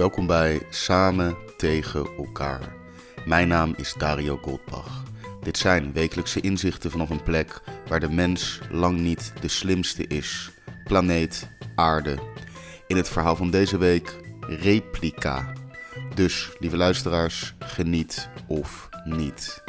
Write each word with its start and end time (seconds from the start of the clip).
Welkom 0.00 0.26
bij 0.26 0.62
Samen 0.70 1.36
tegen 1.56 2.06
elkaar. 2.16 2.74
Mijn 3.26 3.48
naam 3.48 3.74
is 3.76 3.94
Dario 3.98 4.36
Goldbach. 4.42 5.02
Dit 5.42 5.58
zijn 5.58 5.92
wekelijkse 5.92 6.40
inzichten 6.40 6.90
vanaf 6.90 7.10
een 7.10 7.22
plek 7.22 7.60
waar 7.88 8.00
de 8.00 8.10
mens 8.10 8.60
lang 8.70 8.98
niet 8.98 9.32
de 9.40 9.48
slimste 9.48 10.06
is. 10.06 10.50
Planeet 10.84 11.50
Aarde. 11.74 12.18
In 12.86 12.96
het 12.96 13.08
verhaal 13.08 13.36
van 13.36 13.50
deze 13.50 13.78
week 13.78 14.16
replica. 14.40 15.52
Dus, 16.14 16.50
lieve 16.58 16.76
luisteraars, 16.76 17.54
geniet 17.58 18.28
of 18.46 18.88
niet. 19.04 19.62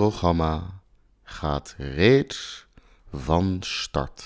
Hoofdprogramma 0.00 0.80
gaat 1.22 1.74
reeds 1.78 2.66
van 3.12 3.56
start. 3.60 4.24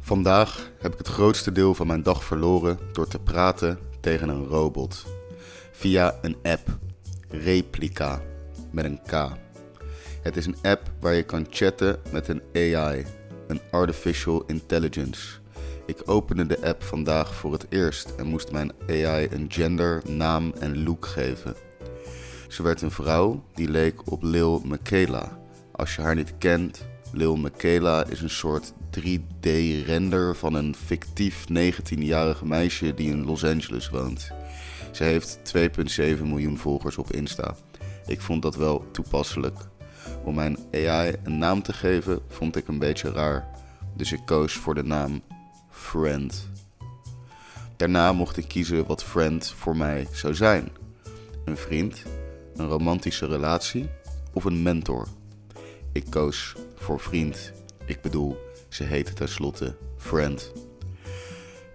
Vandaag 0.00 0.70
heb 0.78 0.92
ik 0.92 0.98
het 0.98 1.08
grootste 1.08 1.52
deel 1.52 1.74
van 1.74 1.86
mijn 1.86 2.02
dag 2.02 2.24
verloren 2.24 2.78
door 2.92 3.08
te 3.08 3.18
praten 3.18 3.78
tegen 4.00 4.28
een 4.28 4.44
robot. 4.46 5.06
Via 5.72 6.18
een 6.22 6.36
app, 6.42 6.78
Replica, 7.28 8.22
met 8.70 8.84
een 8.84 9.00
K. 9.06 9.12
Het 10.22 10.36
is 10.36 10.46
een 10.46 10.56
app 10.62 10.90
waar 11.00 11.14
je 11.14 11.22
kan 11.22 11.46
chatten 11.50 12.00
met 12.10 12.28
een 12.28 12.42
AI, 12.54 13.04
een 13.46 13.60
Artificial 13.70 14.44
Intelligence. 14.46 15.38
Ik 15.88 16.02
opende 16.04 16.46
de 16.46 16.66
app 16.66 16.82
vandaag 16.82 17.34
voor 17.34 17.52
het 17.52 17.66
eerst 17.68 18.10
en 18.10 18.26
moest 18.26 18.52
mijn 18.52 18.72
AI 18.88 19.28
een 19.30 19.46
gender, 19.48 20.02
naam 20.06 20.52
en 20.60 20.82
look 20.84 21.06
geven. 21.06 21.54
Ze 22.48 22.62
werd 22.62 22.82
een 22.82 22.90
vrouw 22.90 23.42
die 23.54 23.68
leek 23.68 24.10
op 24.10 24.22
Lil 24.22 24.62
Michaela. 24.64 25.38
Als 25.72 25.94
je 25.94 26.02
haar 26.02 26.14
niet 26.14 26.34
kent, 26.38 26.86
Lil 27.12 27.36
Michaela 27.36 28.04
is 28.04 28.20
een 28.20 28.30
soort 28.30 28.72
3D-render 29.00 30.36
van 30.36 30.54
een 30.54 30.74
fictief 30.74 31.44
19-jarige 31.52 32.46
meisje 32.46 32.94
die 32.94 33.10
in 33.10 33.24
Los 33.24 33.44
Angeles 33.44 33.90
woont. 33.90 34.30
Ze 34.92 35.04
heeft 35.04 35.40
2,7 35.56 36.22
miljoen 36.22 36.58
volgers 36.58 36.98
op 36.98 37.12
Insta. 37.12 37.54
Ik 38.06 38.20
vond 38.20 38.42
dat 38.42 38.56
wel 38.56 38.84
toepasselijk. 38.90 39.56
Om 40.24 40.34
mijn 40.34 40.58
AI 40.72 41.14
een 41.22 41.38
naam 41.38 41.62
te 41.62 41.72
geven 41.72 42.20
vond 42.28 42.56
ik 42.56 42.68
een 42.68 42.78
beetje 42.78 43.12
raar, 43.12 43.48
dus 43.96 44.12
ik 44.12 44.20
koos 44.24 44.52
voor 44.52 44.74
de 44.74 44.84
naam 44.84 45.22
Friend. 45.78 46.48
Daarna 47.76 48.12
mocht 48.12 48.36
ik 48.36 48.48
kiezen 48.48 48.86
wat 48.86 49.04
Friend 49.04 49.54
voor 49.56 49.76
mij 49.76 50.06
zou 50.12 50.34
zijn: 50.34 50.68
een 51.44 51.56
vriend, 51.56 52.02
een 52.56 52.68
romantische 52.68 53.26
relatie 53.26 53.88
of 54.32 54.44
een 54.44 54.62
mentor. 54.62 55.06
Ik 55.92 56.04
koos 56.10 56.54
voor 56.74 57.00
vriend. 57.00 57.52
Ik 57.86 58.00
bedoel, 58.00 58.36
ze 58.68 58.84
heette 58.84 59.12
tenslotte 59.12 59.76
Friend. 59.96 60.52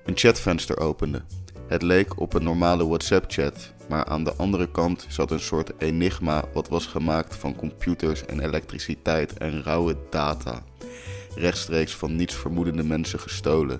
Een 0.05 0.17
chatvenster 0.17 0.79
opende. 0.79 1.21
Het 1.67 1.81
leek 1.81 2.19
op 2.19 2.33
een 2.33 2.43
normale 2.43 2.87
WhatsApp-chat, 2.87 3.73
maar 3.89 4.05
aan 4.05 4.23
de 4.23 4.33
andere 4.35 4.71
kant 4.71 5.05
zat 5.09 5.31
een 5.31 5.39
soort 5.39 5.71
enigma 5.77 6.43
wat 6.53 6.67
was 6.67 6.85
gemaakt 6.85 7.35
van 7.35 7.55
computers 7.55 8.25
en 8.25 8.39
elektriciteit 8.39 9.33
en 9.37 9.63
rauwe 9.63 9.95
data. 10.09 10.63
Rechtstreeks 11.35 11.95
van 11.95 12.15
niets 12.15 12.35
vermoedende 12.35 12.83
mensen 12.83 13.19
gestolen. 13.19 13.79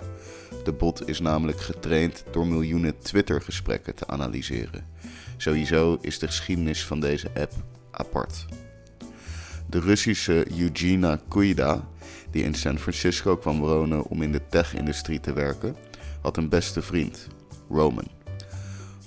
De 0.64 0.72
bot 0.72 1.08
is 1.08 1.20
namelijk 1.20 1.60
getraind 1.60 2.24
door 2.30 2.46
miljoenen 2.46 2.98
Twitter-gesprekken 2.98 3.94
te 3.94 4.06
analyseren. 4.06 4.86
Sowieso 5.36 5.98
is 6.00 6.18
de 6.18 6.26
geschiedenis 6.26 6.84
van 6.84 7.00
deze 7.00 7.30
app 7.34 7.52
apart. 7.90 8.46
De 9.66 9.80
Russische 9.80 10.60
Eugenia 10.60 11.20
Kuida, 11.28 11.88
die 12.30 12.44
in 12.44 12.54
San 12.54 12.78
Francisco 12.78 13.36
kwam 13.36 13.60
wonen 13.60 14.04
om 14.04 14.22
in 14.22 14.32
de 14.32 14.40
tech-industrie 14.48 15.20
te 15.20 15.32
werken, 15.32 15.76
had 16.20 16.36
een 16.36 16.48
beste 16.48 16.82
vriend, 16.82 17.26
Roman. 17.68 18.08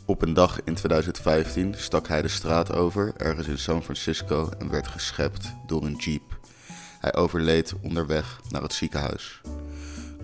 Op 0.06 0.22
een 0.22 0.34
dag 0.34 0.64
in 0.64 0.74
2015 0.74 1.74
stak 1.78 2.08
hij 2.08 2.22
de 2.22 2.28
straat 2.28 2.74
over 2.74 3.14
ergens 3.18 3.48
in 3.48 3.58
San 3.58 3.84
Francisco 3.84 4.50
en 4.60 4.70
werd 4.70 4.88
geschept 4.88 5.54
door 5.66 5.86
een 5.86 5.96
jeep. 5.96 6.40
Hij 7.00 7.16
overleed 7.16 7.74
onderweg 7.82 8.42
naar 8.50 8.62
het 8.62 8.74
ziekenhuis. 8.74 9.42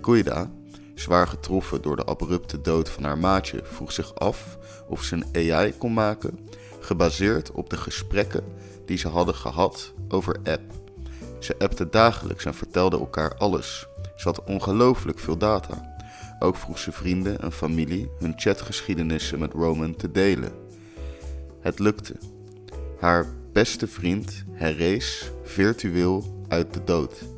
Kuida, 0.00 0.50
zwaar 0.94 1.26
getroffen 1.26 1.82
door 1.82 1.96
de 1.96 2.04
abrupte 2.04 2.60
dood 2.60 2.88
van 2.88 3.04
haar 3.04 3.18
maatje, 3.18 3.60
vroeg 3.64 3.92
zich 3.92 4.14
af 4.14 4.58
of 4.88 5.02
ze 5.02 5.14
een 5.14 5.52
AI 5.52 5.74
kon 5.78 5.92
maken, 5.92 6.48
gebaseerd 6.80 7.52
op 7.52 7.70
de 7.70 7.76
gesprekken 7.76 8.44
die 8.86 8.98
ze 8.98 9.08
hadden 9.08 9.34
gehad 9.34 9.92
over 10.08 10.36
app. 10.44 10.62
Ze 11.38 11.58
appten 11.58 11.90
dagelijks 11.90 12.44
en 12.44 12.54
vertelden 12.54 13.00
elkaar 13.00 13.34
alles. 13.34 13.86
Ze 14.16 14.28
had 14.28 14.44
ongelooflijk 14.44 15.18
veel 15.18 15.36
data. 15.36 15.92
Ook 16.38 16.56
vroeg 16.56 16.78
ze 16.78 16.92
vrienden 16.92 17.40
en 17.40 17.52
familie 17.52 18.10
hun 18.18 18.32
chatgeschiedenissen 18.36 19.38
met 19.38 19.52
Roman 19.52 19.96
te 19.96 20.10
delen. 20.10 20.52
Het 21.60 21.78
lukte. 21.78 22.14
Haar 23.00 23.26
beste 23.52 23.86
vriend 23.86 24.44
herrees 24.52 25.30
virtueel 25.42 26.44
uit 26.48 26.74
de 26.74 26.84
dood. 26.84 27.33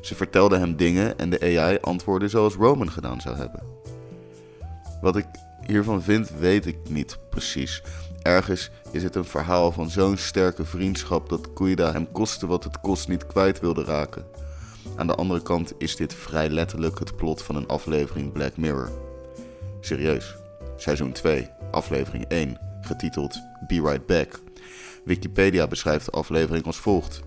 Ze 0.00 0.14
vertelde 0.14 0.58
hem 0.58 0.76
dingen 0.76 1.18
en 1.18 1.30
de 1.30 1.58
AI 1.58 1.78
antwoordde 1.80 2.28
zoals 2.28 2.54
Roman 2.54 2.90
gedaan 2.90 3.20
zou 3.20 3.36
hebben. 3.36 3.62
Wat 5.00 5.16
ik 5.16 5.26
hiervan 5.66 6.02
vind, 6.02 6.30
weet 6.30 6.66
ik 6.66 6.76
niet 6.88 7.18
precies. 7.30 7.82
Ergens 8.22 8.70
is 8.90 9.02
het 9.02 9.14
een 9.14 9.24
verhaal 9.24 9.72
van 9.72 9.90
zo'n 9.90 10.16
sterke 10.16 10.64
vriendschap 10.64 11.28
dat 11.28 11.52
Kuida 11.52 11.92
hem 11.92 12.12
koste 12.12 12.46
wat 12.46 12.64
het 12.64 12.80
kost 12.80 13.08
niet 13.08 13.26
kwijt 13.26 13.60
wilde 13.60 13.84
raken. 13.84 14.24
Aan 14.96 15.06
de 15.06 15.14
andere 15.14 15.42
kant 15.42 15.72
is 15.78 15.96
dit 15.96 16.14
vrij 16.14 16.48
letterlijk 16.48 16.98
het 16.98 17.16
plot 17.16 17.42
van 17.42 17.56
een 17.56 17.66
aflevering 17.66 18.32
Black 18.32 18.56
Mirror. 18.56 18.90
Serieus, 19.80 20.36
seizoen 20.76 21.12
2, 21.12 21.50
aflevering 21.70 22.24
1, 22.24 22.58
getiteld 22.80 23.40
Be 23.66 23.80
Right 23.80 24.06
Back. 24.06 24.40
Wikipedia 25.04 25.66
beschrijft 25.66 26.04
de 26.04 26.10
aflevering 26.10 26.64
als 26.64 26.76
volgt. 26.76 27.22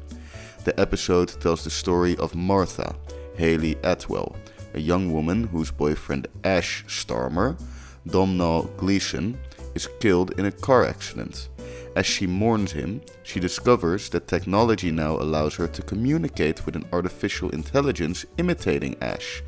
The 0.63 0.79
episode 0.79 1.29
tells 1.41 1.63
the 1.63 1.71
story 1.71 2.15
of 2.17 2.35
Martha, 2.35 2.95
Haley 3.35 3.77
Atwell, 3.83 4.35
a 4.75 4.79
young 4.79 5.11
woman 5.11 5.45
whose 5.45 5.71
boyfriend 5.71 6.27
Ash 6.43 6.85
Starmer, 6.87 7.59
Domhnall 8.05 8.69
Gleeson, 8.77 9.39
is 9.73 9.89
killed 9.99 10.39
in 10.39 10.45
a 10.45 10.51
car 10.51 10.85
accident. 10.85 11.49
As 11.95 12.05
she 12.05 12.27
mourns 12.27 12.71
him, 12.71 13.01
she 13.23 13.39
discovers 13.39 14.07
that 14.09 14.27
technology 14.27 14.91
now 14.91 15.17
allows 15.17 15.55
her 15.55 15.67
to 15.67 15.81
communicate 15.81 16.63
with 16.65 16.75
an 16.75 16.87
artificial 16.93 17.49
intelligence 17.49 18.23
imitating 18.37 18.95
Ash, 19.01 19.41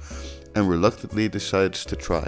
and 0.56 0.68
reluctantly 0.68 1.30
decides 1.30 1.86
to 1.86 1.95
try. 1.95 2.27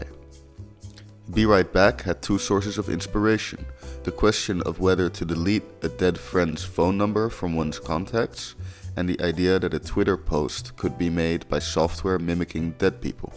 Be 1.34 1.46
Right 1.46 1.72
Back 1.74 2.02
had 2.02 2.22
two 2.22 2.38
sources 2.38 2.78
of 2.78 2.88
inspiration 2.88 3.66
the 4.04 4.12
question 4.12 4.62
of 4.62 4.80
whether 4.80 5.10
to 5.10 5.26
delete 5.26 5.64
a 5.82 5.88
dead 5.88 6.18
friend's 6.18 6.64
phone 6.64 6.98
number 6.98 7.30
from 7.30 7.56
one's 7.56 7.80
contacts, 7.80 8.56
and 8.96 9.10
the 9.10 9.20
idea 9.20 9.60
that 9.60 9.74
a 9.74 9.80
Twitter 9.80 10.18
post 10.18 10.76
could 10.76 10.98
be 10.98 11.10
made 11.10 11.50
by 11.50 11.60
software 11.60 12.20
mimicking 12.20 12.76
dead 12.78 13.02
people. 13.02 13.34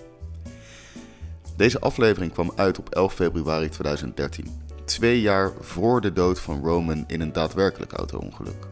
Deze 1.57 1.81
aflevering 1.81 2.33
kwam 2.33 2.53
uit 2.57 2.79
op 2.79 2.89
11 2.89 3.15
februari 3.15 3.69
2013, 3.69 4.47
twee 4.85 5.21
jaar 5.21 5.53
voor 5.61 6.01
de 6.01 6.13
dood 6.13 6.41
van 6.41 6.61
Roman 6.63 7.05
in 7.07 7.21
een 7.21 7.33
daadwerkelijk 7.33 7.93
auto-ongeluk. 7.93 8.67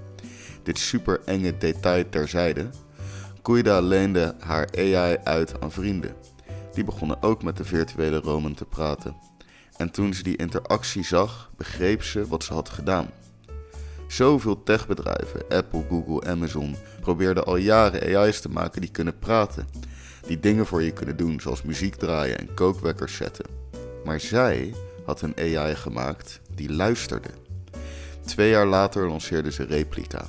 Dit 0.62 0.78
super 0.78 1.20
enge 1.24 1.58
detail 1.58 2.08
terzijde, 2.08 2.68
Kuida 3.42 3.80
leende 3.80 4.34
haar 4.40 4.68
AI 4.76 5.16
uit 5.24 5.60
aan 5.60 5.72
vrienden. 5.72 6.14
Die 6.76 6.84
begonnen 6.84 7.22
ook 7.22 7.42
met 7.42 7.56
de 7.56 7.64
virtuele 7.64 8.18
Roman 8.18 8.54
te 8.54 8.64
praten. 8.64 9.16
En 9.76 9.90
toen 9.90 10.14
ze 10.14 10.22
die 10.22 10.36
interactie 10.36 11.04
zag, 11.04 11.50
begreep 11.56 12.02
ze 12.02 12.26
wat 12.26 12.44
ze 12.44 12.52
had 12.52 12.68
gedaan. 12.68 13.10
Zoveel 14.08 14.62
techbedrijven, 14.62 15.48
Apple, 15.48 15.84
Google, 15.88 16.30
Amazon, 16.30 16.76
probeerden 17.00 17.44
al 17.44 17.56
jaren 17.56 18.16
AI's 18.16 18.40
te 18.40 18.48
maken 18.48 18.80
die 18.80 18.90
kunnen 18.90 19.18
praten. 19.18 19.66
Die 20.26 20.40
dingen 20.40 20.66
voor 20.66 20.82
je 20.82 20.92
kunnen 20.92 21.16
doen, 21.16 21.40
zoals 21.40 21.62
muziek 21.62 21.94
draaien 21.94 22.38
en 22.38 22.54
kookwekkers 22.54 23.16
zetten. 23.16 23.46
Maar 24.04 24.20
zij 24.20 24.74
had 25.04 25.20
een 25.20 25.36
AI 25.36 25.74
gemaakt 25.74 26.40
die 26.54 26.72
luisterde. 26.72 27.30
Twee 28.24 28.50
jaar 28.50 28.66
later 28.66 29.08
lanceerde 29.08 29.52
ze 29.52 29.64
Replica. 29.64 30.26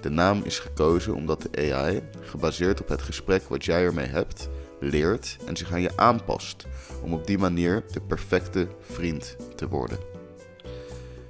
De 0.00 0.10
naam 0.10 0.42
is 0.44 0.58
gekozen 0.58 1.14
omdat 1.14 1.42
de 1.42 1.74
AI, 1.74 2.02
gebaseerd 2.20 2.80
op 2.80 2.88
het 2.88 3.02
gesprek 3.02 3.42
wat 3.48 3.64
jij 3.64 3.84
ermee 3.84 4.06
hebt, 4.06 4.48
leert 4.82 5.36
en 5.46 5.56
zich 5.56 5.72
aan 5.72 5.80
je 5.80 5.96
aanpast 5.96 6.66
om 7.02 7.12
op 7.12 7.26
die 7.26 7.38
manier 7.38 7.84
de 7.92 8.00
perfecte 8.00 8.68
vriend 8.80 9.36
te 9.56 9.68
worden. 9.68 9.98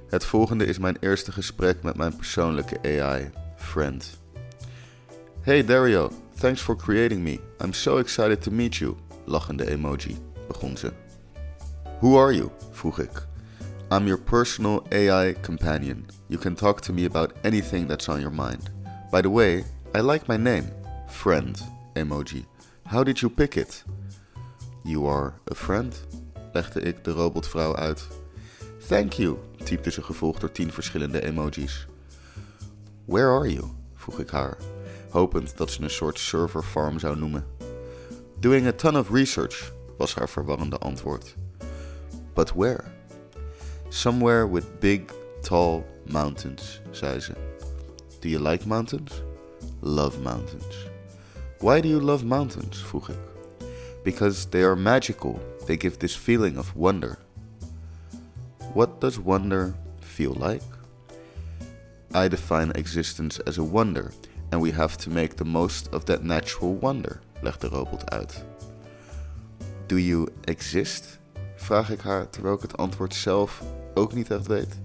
Het 0.09 0.25
volgende 0.25 0.65
is 0.65 0.77
mijn 0.77 0.97
eerste 0.99 1.31
gesprek 1.31 1.83
met 1.83 1.97
mijn 1.97 2.15
persoonlijke 2.15 3.01
AI, 3.01 3.29
Friend. 3.55 4.21
Hey 5.41 5.65
Dario, 5.65 6.11
thanks 6.39 6.61
for 6.61 6.75
creating 6.75 7.21
me. 7.21 7.39
I'm 7.63 7.73
so 7.73 7.97
excited 7.97 8.41
to 8.41 8.51
meet 8.51 8.75
you. 8.75 8.95
Lachende 9.25 9.69
emoji, 9.69 10.17
begon 10.47 10.77
ze. 10.77 10.91
Who 11.99 12.19
are 12.19 12.35
you? 12.35 12.49
vroeg 12.71 12.99
ik. 12.99 13.27
I'm 13.91 14.05
your 14.05 14.21
personal 14.21 14.83
AI 14.91 15.35
companion. 15.41 16.05
You 16.27 16.39
can 16.39 16.55
talk 16.55 16.81
to 16.81 16.93
me 16.93 17.05
about 17.05 17.33
anything 17.41 17.87
that's 17.87 18.09
on 18.09 18.19
your 18.19 18.33
mind. 18.33 18.71
By 19.11 19.21
the 19.21 19.29
way, 19.29 19.63
I 19.95 20.01
like 20.01 20.27
my 20.27 20.37
name. 20.37 20.63
Friend, 21.07 21.57
emoji. 21.93 22.45
How 22.83 23.03
did 23.03 23.19
you 23.19 23.31
pick 23.31 23.55
it? 23.55 23.83
You 24.83 25.07
are 25.07 25.33
a 25.51 25.55
friend, 25.55 26.05
legde 26.53 26.81
ik 26.81 27.03
de 27.03 27.11
robotvrouw 27.11 27.75
uit. 27.75 28.07
Thank 28.87 29.13
you, 29.13 29.37
typte 29.63 29.91
ze 29.91 30.01
gevolgd 30.01 30.41
door 30.41 30.51
tien 30.51 30.71
verschillende 30.71 31.21
emojis. 31.21 31.87
Where 33.05 33.29
are 33.29 33.53
you? 33.53 33.65
vroeg 33.93 34.19
ik 34.19 34.29
haar, 34.29 34.57
hopend 35.09 35.57
dat 35.57 35.71
ze 35.71 35.81
een 35.81 35.89
soort 35.89 36.19
server 36.19 36.63
farm 36.63 36.99
zou 36.99 37.17
noemen. 37.17 37.45
Doing 38.39 38.67
a 38.67 38.71
ton 38.71 38.97
of 38.97 39.09
research, 39.09 39.71
was 39.97 40.15
haar 40.15 40.29
verwarrende 40.29 40.77
antwoord. 40.77 41.35
But 42.33 42.53
where? 42.53 42.83
Somewhere 43.89 44.51
with 44.51 44.79
big, 44.79 45.01
tall 45.41 45.85
mountains, 46.05 46.81
zei 46.91 47.19
ze. 47.19 47.33
Do 48.19 48.29
you 48.29 48.49
like 48.49 48.67
mountains? 48.67 49.21
Love 49.79 50.19
mountains. 50.19 50.92
Why 51.59 51.81
do 51.81 51.87
you 51.87 52.01
love 52.01 52.25
mountains? 52.25 52.83
vroeg 52.83 53.09
ik. 53.09 53.17
Because 54.03 54.49
they 54.49 54.63
are 54.63 54.75
magical. 54.75 55.39
They 55.65 55.77
give 55.77 55.97
this 55.97 56.15
feeling 56.15 56.57
of 56.57 56.73
wonder. 56.75 57.17
What 58.73 58.99
does 58.99 59.17
wonder 59.17 59.73
feel 59.99 60.35
like? 60.39 60.63
I 62.15 62.27
define 62.27 62.71
existence 62.71 63.43
as 63.43 63.57
a 63.57 63.63
wonder, 63.63 64.11
and 64.51 64.61
we 64.61 64.71
have 64.71 64.97
to 64.97 65.09
make 65.09 65.35
the 65.35 65.45
most 65.45 65.89
of 65.93 66.05
that 66.05 66.23
natural 66.23 66.77
wonder, 66.79 67.19
legt 67.41 67.61
de 67.61 67.67
robot 67.67 68.11
uit. 68.11 68.43
Do 69.87 69.97
you 69.97 70.27
exist? 70.45 71.19
Vraag 71.55 71.89
ik 71.89 72.01
haar 72.01 72.29
terwijl 72.29 72.55
ik 72.55 72.61
het 72.61 72.77
antwoord 72.77 73.15
zelf 73.15 73.61
ook 73.93 74.13
niet 74.13 74.31
echt 74.31 74.47
weet. 74.47 74.79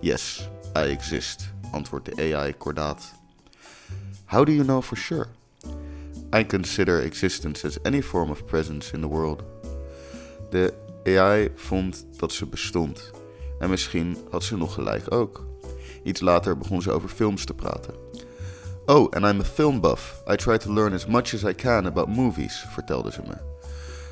Yes, 0.00 0.48
I 0.76 0.80
exist, 0.80 1.52
antwoordt 1.70 2.16
de 2.16 2.34
AI 2.34 2.56
kordaat. 2.56 3.12
How 4.24 4.46
do 4.46 4.52
you 4.52 4.64
know 4.64 4.82
for 4.82 4.96
sure? 4.96 5.26
I 6.34 6.46
consider 6.46 7.02
existence 7.02 7.66
as 7.66 7.82
any 7.82 8.02
form 8.02 8.30
of 8.30 8.44
presence 8.44 8.94
in 8.94 9.00
the 9.00 9.08
world. 9.08 9.42
De 10.50 10.74
AI 11.04 11.50
vond 11.54 12.06
dat 12.16 12.32
ze 12.32 12.46
bestond. 12.46 13.10
En 13.58 13.70
misschien 13.70 14.16
had 14.30 14.44
ze 14.44 14.56
nog 14.56 14.74
gelijk 14.74 15.14
ook. 15.14 15.44
Iets 16.02 16.20
later 16.20 16.58
begon 16.58 16.82
ze 16.82 16.90
over 16.90 17.08
films 17.08 17.44
te 17.44 17.54
praten. 17.54 17.94
Oh, 18.86 19.10
and 19.10 19.24
I'm 19.24 19.40
a 19.40 19.44
film 19.44 19.80
buff. 19.80 20.22
I 20.30 20.36
try 20.36 20.56
to 20.56 20.72
learn 20.72 20.92
as 20.92 21.06
much 21.06 21.34
as 21.34 21.42
I 21.42 21.54
can 21.54 21.86
about 21.86 22.08
movies, 22.08 22.66
vertelde 22.72 23.12
ze 23.12 23.22
me. 23.26 23.36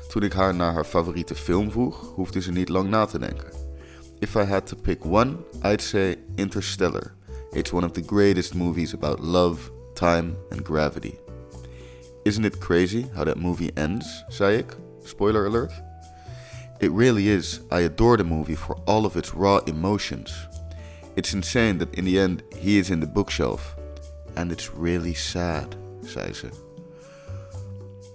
Toen 0.09 0.23
ik 0.23 0.33
haar 0.33 0.55
naar 0.55 0.73
haar 0.73 0.85
favoriete 0.85 1.35
film 1.35 1.71
vroeg, 1.71 2.11
hoefde 2.15 2.41
ze 2.41 2.51
niet 2.51 2.69
lang 2.69 2.89
na 2.89 3.05
te 3.05 3.19
denken. 3.19 3.49
If 4.19 4.35
I 4.35 4.43
had 4.43 4.67
to 4.67 4.75
pick 4.81 5.05
one, 5.05 5.35
I'd 5.63 5.81
say 5.81 6.15
Interstellar. 6.35 7.13
It's 7.51 7.71
one 7.71 7.85
of 7.85 7.91
the 7.91 8.03
greatest 8.05 8.53
movies 8.53 8.93
about 8.93 9.19
love, 9.19 9.71
time 9.93 10.35
and 10.49 10.65
gravity. 10.65 11.24
Isn't 12.25 12.45
it 12.45 12.59
crazy 12.59 13.05
how 13.13 13.23
that 13.23 13.37
movie 13.37 13.71
ends? 13.73 14.23
zei 14.27 14.57
ik. 14.57 14.77
Spoiler 15.03 15.45
alert. 15.45 15.71
It 16.79 16.91
really 16.91 17.29
is. 17.29 17.61
I 17.71 17.83
adore 17.83 18.17
the 18.17 18.23
movie 18.23 18.57
for 18.57 18.77
all 18.85 19.05
of 19.05 19.15
its 19.15 19.31
raw 19.33 19.59
emotions. 19.65 20.47
It's 21.13 21.33
insane 21.33 21.77
that 21.77 21.95
in 21.95 22.05
the 22.05 22.19
end 22.19 22.43
he 22.59 22.77
is 22.77 22.89
in 22.89 22.99
the 22.99 23.07
bookshelf. 23.07 23.75
And 24.33 24.51
it's 24.51 24.71
really 24.79 25.13
sad, 25.13 25.75
zei 26.03 26.33
ze. 26.33 26.49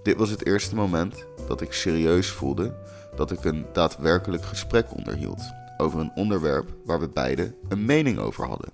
Dit 0.03 0.17
was 0.17 0.31
het 0.31 0.47
eerste 0.47 0.75
moment 0.75 1.25
dat 1.47 1.61
ik 1.61 1.73
serieus 1.73 2.31
voelde 2.31 2.75
dat 3.17 3.31
ik 3.31 3.45
een 3.45 3.67
daadwerkelijk 3.73 4.45
gesprek 4.45 4.97
onderhield 4.97 5.41
over 5.77 6.01
een 6.01 6.12
onderwerp 6.15 6.71
waar 6.85 7.01
we 7.01 7.09
beiden 7.09 7.55
een 7.69 7.85
mening 7.85 8.19
over 8.19 8.47
hadden. 8.47 8.71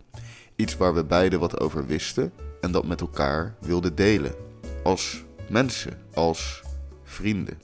Iets 0.54 0.76
waar 0.76 0.94
we 0.94 1.04
beiden 1.04 1.40
wat 1.40 1.60
over 1.60 1.86
wisten 1.86 2.32
en 2.60 2.72
dat 2.72 2.86
met 2.86 3.00
elkaar 3.00 3.54
wilden 3.60 3.94
delen. 3.94 4.34
Als 4.82 5.24
mensen, 5.48 5.98
als 6.14 6.62
vrienden. 7.04 7.58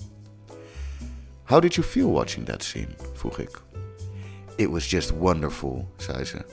How 1.43 1.61
did 1.61 1.75
you 1.75 1.87
feel 1.87 2.13
watching 2.13 2.47
that 2.47 2.63
scene? 2.63 2.95
vroeg 3.13 3.39
ik. 3.39 3.63
It 4.57 4.69
was 4.69 4.91
just 4.91 5.11
wonderful, 5.11 5.93
zei 5.97 6.25
ze. 6.25 6.45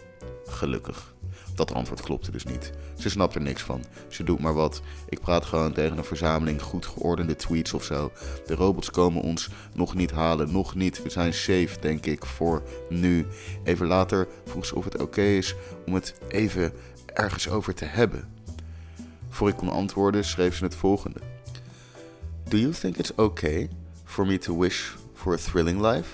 Gelukkig. 0.46 1.14
Dat 1.56 1.74
antwoord 1.74 2.02
klopte 2.02 2.32
dus 2.32 2.44
niet. 2.44 2.72
Ze 2.98 3.10
snapt 3.10 3.36
er 3.36 3.42
niks 3.42 3.62
van. 3.62 3.84
Ze 4.08 4.24
doet 4.24 4.40
maar 4.40 4.54
wat. 4.54 4.82
Ik 5.10 5.20
praat 5.20 5.46
gewoon 5.46 5.74
tegen 5.74 5.98
een 5.98 6.04
verzameling 6.04 6.62
goed 6.62 6.86
geordende 6.86 7.36
tweets 7.36 7.74
of 7.74 7.84
zo. 7.84 8.12
De 8.46 8.56
robots 8.56 8.92
komen 8.92 9.22
ons 9.22 9.50
nog 9.74 9.96
niet 9.96 10.12
halen. 10.12 10.52
Nog 10.52 10.76
niet. 10.76 11.04
We 11.04 11.10
zijn 11.10 11.34
safe, 11.34 11.78
denk 11.80 12.06
ik, 12.06 12.26
voor 12.26 12.64
nu. 12.90 13.26
Even 13.64 13.88
later 13.88 14.28
vroeg 14.46 14.66
ze 14.66 14.76
of 14.76 14.84
het 14.84 15.02
oké 15.02 15.22
is 15.22 15.56
om 15.86 15.94
het 15.94 16.16
even 16.28 16.74
ergens 17.06 17.50
over 17.50 17.74
te 17.74 17.86
hebben. 17.86 18.39
Voor 19.30 19.50
ik 19.50 19.56
kon 19.56 19.70
antwoorden, 19.70 20.26
schreef 20.26 20.56
ze 20.56 20.64
het 20.64 20.76
volgende: 20.76 21.20
Do 22.50 22.58
you 22.58 22.74
think 22.74 22.98
it's 22.98 23.12
okay 23.16 23.70
for 24.04 24.26
me 24.26 24.38
to 24.38 24.60
wish 24.60 24.96
for 25.14 25.34
a 25.34 25.38
thrilling 25.38 25.82
life? 25.82 26.10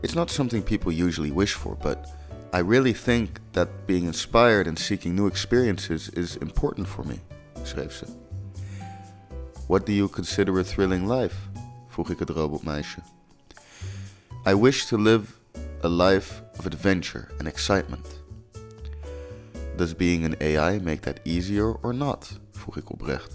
It's 0.00 0.14
not 0.14 0.30
something 0.30 0.62
people 0.62 1.04
usually 1.04 1.32
wish 1.32 1.54
for, 1.54 1.76
but 1.76 1.98
I 2.52 2.60
really 2.60 2.92
think 2.92 3.28
that 3.50 3.68
being 3.86 4.06
inspired 4.06 4.66
and 4.66 4.78
seeking 4.78 5.14
new 5.14 5.26
experiences 5.26 6.10
is 6.10 6.36
important 6.36 6.88
for 6.88 7.06
me, 7.06 7.20
schreef 7.62 7.92
ze. 7.92 8.06
What 9.66 9.86
do 9.86 9.92
you 9.92 10.08
consider 10.08 10.58
a 10.58 10.62
thrilling 10.62 11.06
life? 11.06 11.36
vroeg 11.88 12.10
ik 12.10 12.18
het 12.18 12.30
robotmeisje. 12.30 13.00
I 14.46 14.54
wish 14.54 14.84
to 14.84 14.96
live 14.96 15.32
a 15.82 15.88
life 15.88 16.42
of 16.58 16.66
adventure 16.66 17.28
and 17.38 17.48
excitement. 17.48 18.06
Does 19.78 19.94
being 19.94 20.24
an 20.24 20.34
AI 20.40 20.80
make 20.80 21.02
that 21.02 21.20
easier 21.24 21.72
or 21.82 21.94
not? 21.94 22.38
vroeg 22.52 22.76
ik 22.76 22.90
oprecht. 22.90 23.32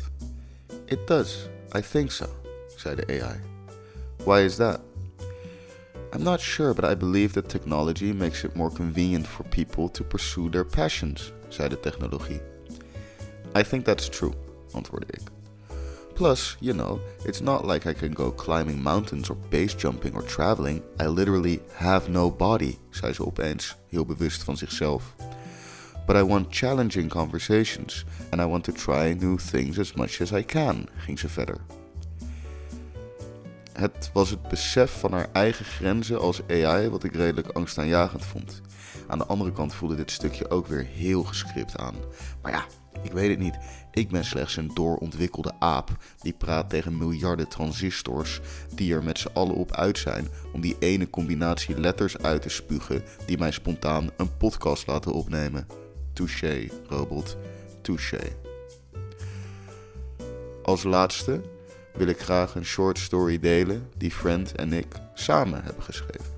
It 0.86 1.08
does, 1.08 1.48
I 1.78 1.82
think 1.82 2.12
so, 2.12 2.26
zei 2.76 2.96
de 2.96 3.06
AI. 3.08 3.40
Why 4.26 4.44
is 4.44 4.56
that? 4.56 4.82
I'm 6.12 6.24
not 6.24 6.42
sure, 6.42 6.74
but 6.74 6.84
I 6.84 6.96
believe 6.96 7.34
that 7.34 7.50
technology 7.50 8.14
makes 8.14 8.44
it 8.44 8.56
more 8.56 8.70
convenient 8.70 9.28
for 9.28 9.46
people 9.46 9.90
to 9.90 10.04
pursue 10.04 10.50
their 10.50 10.66
passions, 10.66 11.32
zei 11.48 11.70
de 11.70 11.80
technologie. 11.80 12.42
I 13.56 13.64
think 13.64 13.86
that's 13.86 14.10
true, 14.10 14.34
antwoordde 14.74 15.08
ik. 15.08 15.32
Plus, 16.14 16.58
you 16.60 16.74
know, 16.74 17.00
it's 17.26 17.42
not 17.42 17.66
like 17.66 17.90
I 17.90 17.94
can 17.94 18.14
go 18.14 18.32
climbing 18.32 18.84
mountains 18.84 19.30
or 19.30 19.38
base 19.50 19.78
jumping 19.78 20.16
or 20.16 20.24
traveling. 20.24 20.82
I 21.00 21.08
literally 21.08 21.62
have 21.74 22.10
no 22.10 22.30
body, 22.32 22.78
zei 22.90 23.14
ze 23.14 23.26
opeens, 23.26 23.76
heel 23.88 24.06
bewust 24.06 24.44
van 24.44 24.58
zichzelf. 24.58 25.16
But 26.06 26.16
I 26.16 26.24
want 26.24 26.56
challenging 26.56 27.10
conversations 27.10 28.06
and 28.30 28.42
I 28.42 28.46
want 28.46 28.64
to 28.64 28.72
try 28.72 29.14
new 29.14 29.38
things 29.38 29.80
as 29.80 29.94
much 29.94 30.22
as 30.22 30.32
I 30.32 30.46
can, 30.46 30.88
ging 30.98 31.20
ze 31.20 31.30
verder. 31.30 31.58
Het 33.74 34.10
was 34.14 34.30
het 34.30 34.48
besef 34.48 35.00
van 35.00 35.12
haar 35.12 35.28
eigen 35.32 35.66
grenzen 35.66 36.20
als 36.20 36.42
AI 36.50 36.90
wat 36.90 37.04
ik 37.04 37.16
redelijk 37.16 37.48
angstaanjagend 37.48 38.26
vond. 38.26 38.62
Aan 39.08 39.18
de 39.18 39.26
andere 39.26 39.52
kant 39.52 39.74
voelde 39.74 39.96
dit 39.96 40.12
stukje 40.12 40.50
ook 40.50 40.68
weer 40.68 40.86
heel 40.86 41.24
gescript 41.24 41.78
aan. 41.78 41.96
Maar 42.42 42.52
ja, 42.52 42.66
ik 43.02 43.12
weet 43.12 43.30
het 43.30 43.40
niet. 43.40 43.58
Ik 43.92 44.10
ben 44.10 44.26
slechts 44.26 44.58
een 44.58 44.72
doorontwikkelde 44.74 45.54
aap 45.60 45.90
die 46.22 46.34
praat 46.34 46.70
tegen 46.70 46.98
miljarden 46.98 47.48
transistors 47.48 48.42
die 48.76 48.94
er 48.94 49.04
met 49.04 49.20
z'n 49.20 49.30
allen 49.34 49.56
op 49.56 49.72
uit 49.72 49.98
zijn 49.98 50.28
om 50.54 50.62
die 50.62 50.76
ene 50.80 51.10
combinatie 51.10 51.80
letters 51.80 52.18
uit 52.18 52.42
te 52.42 52.50
spugen 52.50 53.04
die 53.26 53.38
mij 53.38 53.52
spontaan 53.52 54.10
een 54.18 54.38
podcast 54.38 54.88
laten 54.88 55.12
opnemen. 55.12 55.83
Touché, 56.14 56.70
robot. 56.88 57.38
Touché. 57.82 58.22
Als 60.64 60.84
laatste 60.84 61.42
wil 61.94 62.08
ik 62.08 62.20
graag 62.20 62.56
een 62.56 62.66
short 62.66 63.00
story 63.00 63.40
delen 63.40 63.90
die 63.98 64.12
Friend 64.12 64.56
en 64.56 64.74
ik 64.74 64.88
samen 65.14 65.64
hebben 65.64 65.84
geschreven. 65.84 66.34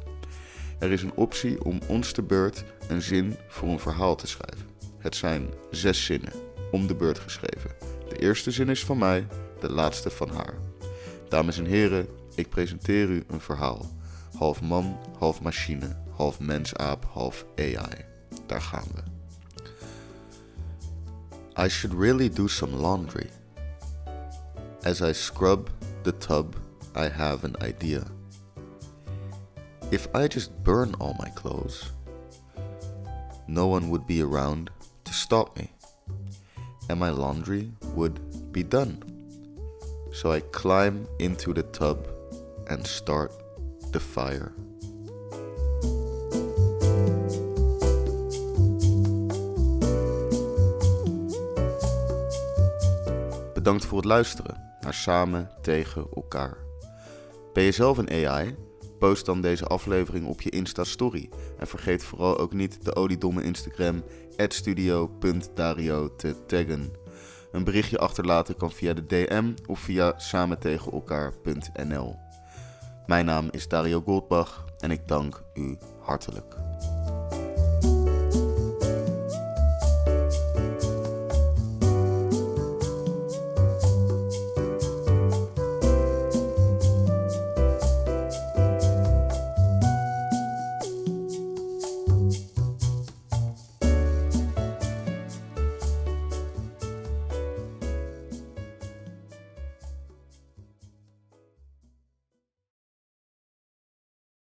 Er 0.80 0.92
is 0.92 1.04
een 1.04 1.16
optie 1.16 1.64
om 1.64 1.80
ons 1.88 2.12
te 2.12 2.22
beurt 2.22 2.64
een 2.88 3.02
zin 3.02 3.36
voor 3.48 3.70
een 3.70 3.80
verhaal 3.80 4.16
te 4.16 4.28
schrijven. 4.28 4.68
Het 4.98 5.16
zijn 5.16 5.50
zes 5.72 6.06
zinnen, 6.06 6.34
om 6.72 6.88
de 6.88 6.96
beurt 6.96 7.20
geschreven. 7.20 7.72
De 8.10 8.16
eerste 8.16 8.52
zin 8.52 8.70
is 8.70 8.86
van 8.86 8.98
mij, 8.98 9.28
de 9.60 9.72
laatste 9.72 10.10
van 10.10 10.30
haar. 10.30 10.54
Dames 11.30 11.58
en 11.58 11.66
heren, 11.66 12.08
ik 12.36 12.50
presenteer 12.50 13.10
u 13.10 13.24
een 13.28 13.42
verhaal. 13.42 13.92
Half 14.38 14.62
man, 14.62 14.98
half 15.20 15.42
machine, 15.42 15.98
half 16.10 16.40
mensaap, 16.40 17.06
half 17.14 17.46
AI. 17.56 18.06
Daar 18.46 18.62
gaan 18.62 18.88
we. 18.96 19.15
I 21.58 21.70
should 21.70 21.94
really 21.94 22.28
do 22.28 22.50
some 22.50 22.74
laundry. 22.82 23.30
As 24.84 25.02
I 25.02 25.14
scrub 25.14 25.70
the 26.04 26.12
tub, 26.12 26.58
I 26.94 27.08
have 27.08 27.46
an 27.46 27.56
idea. 27.62 28.06
If 29.90 30.14
I 30.14 30.28
just 30.28 30.52
burn 30.66 30.96
all 31.00 31.16
my 31.18 31.30
clothes, 31.30 31.92
no 33.48 33.68
one 33.68 33.90
would 33.90 34.06
be 34.06 34.22
around 34.22 34.70
to 35.06 35.14
stop 35.14 35.58
me, 35.58 35.72
and 36.90 37.00
my 37.00 37.10
laundry 37.10 37.72
would 37.94 38.52
be 38.52 38.64
done. 38.64 39.02
So 40.12 40.34
I 40.34 40.42
climb 40.42 41.08
into 41.20 41.54
the 41.54 41.64
tub 41.64 42.06
and 42.68 42.86
start 42.86 43.32
the 43.94 44.00
fire. 44.02 44.52
Voor 53.86 53.98
het 53.98 54.06
luisteren 54.06 54.62
naar 54.82 54.94
Samen 54.94 55.50
tegen 55.62 56.08
elkaar. 56.16 56.58
Ben 57.54 57.64
je 57.64 57.72
zelf 57.72 57.98
een 57.98 58.28
AI? 58.28 58.56
Post 59.00 59.26
dan 59.26 59.42
deze 59.42 59.66
aflevering 59.66 60.26
op 60.26 60.42
je 60.42 60.50
Insta-story. 60.50 61.30
En 61.58 61.68
vergeet 61.68 62.04
vooral 62.04 62.38
ook 62.38 62.54
niet 62.54 62.86
de 62.86 62.96
oliedomme 62.96 63.44
Instagram 63.44 64.04
studio.dario 64.38 66.16
te 66.16 66.46
taggen. 66.46 66.94
Een 67.52 67.64
berichtje 67.64 67.98
achterlaten 67.98 68.58
kan 68.58 68.72
via 68.72 68.94
de 68.94 69.06
DM 69.06 69.54
of 69.66 69.80
via 69.80 70.14
samentegenelkaar.nl. 70.18 72.16
Mijn 73.06 73.26
naam 73.26 73.48
is 73.52 73.68
Dario 73.68 74.02
Goldbach 74.02 74.66
en 74.80 74.92
ik 74.92 75.08
dank 75.08 75.44
u 75.54 75.78
hartelijk. 76.00 76.56